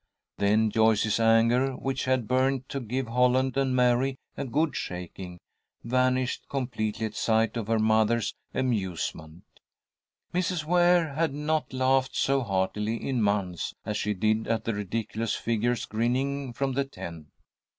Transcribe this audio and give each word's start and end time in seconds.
Then 0.39 0.71
Joyce's 0.71 1.19
anger, 1.19 1.73
which 1.73 2.05
had 2.05 2.27
burned 2.27 2.67
to 2.69 2.79
give 2.79 3.07
Holland 3.07 3.55
and 3.55 3.75
Mary 3.75 4.17
a 4.35 4.45
good 4.45 4.75
shaking, 4.75 5.37
vanished 5.83 6.49
completely 6.49 7.05
at 7.05 7.13
sight 7.13 7.55
of 7.55 7.67
her 7.67 7.77
mother's 7.77 8.33
amusement. 8.51 9.43
Mrs. 10.33 10.65
Ware 10.65 11.13
had 11.13 11.35
not 11.35 11.71
laughed 11.71 12.15
so 12.15 12.41
heartily 12.41 12.95
in 12.95 13.21
months 13.21 13.75
as 13.85 13.95
she 13.95 14.15
did 14.15 14.47
at 14.47 14.63
the 14.63 14.73
ridiculous 14.73 15.35
figures 15.35 15.85
grinning 15.85 16.51
from 16.51 16.73
the 16.73 16.85
tent. 16.85 17.27